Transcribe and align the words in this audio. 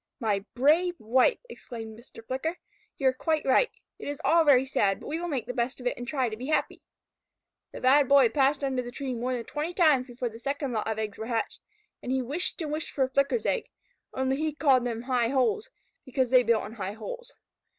"My 0.19 0.43
brave 0.55 0.95
wife!" 0.99 1.37
exclaimed 1.47 1.95
Mr. 1.95 2.25
Flicker. 2.25 2.57
"You 2.97 3.09
are 3.09 3.13
quite 3.13 3.45
right. 3.45 3.69
It 3.99 4.07
is 4.07 4.19
all 4.25 4.43
very 4.43 4.65
sad, 4.65 4.99
but 4.99 5.05
we 5.05 5.19
will 5.19 5.27
make 5.27 5.45
the 5.45 5.53
best 5.53 5.79
of 5.79 5.85
it 5.85 5.95
and 5.95 6.07
try 6.07 6.27
to 6.27 6.35
be 6.35 6.47
happy." 6.47 6.81
The 7.71 7.81
Bad 7.81 8.09
Boy 8.09 8.29
passed 8.29 8.63
under 8.63 8.81
the 8.81 8.89
tree 8.89 9.13
more 9.13 9.35
than 9.35 9.45
twenty 9.45 9.75
times 9.75 10.07
before 10.07 10.29
the 10.29 10.39
second 10.39 10.71
lot 10.73 10.87
of 10.87 10.97
eggs 10.97 11.19
were 11.19 11.27
hatched, 11.27 11.59
and 12.01 12.11
he 12.11 12.19
wished 12.23 12.59
and 12.63 12.71
wished 12.71 12.89
for 12.89 13.03
a 13.03 13.09
Flicker's 13.09 13.45
egg 13.45 13.69
(only 14.11 14.37
he 14.37 14.55
called 14.55 14.85
them 14.87 15.03
High 15.03 15.27
Holes, 15.29 15.69
because 16.03 16.31
they 16.31 16.41
built 16.41 16.65
in 16.65 16.71
high 16.71 16.93
holes). 16.93 17.33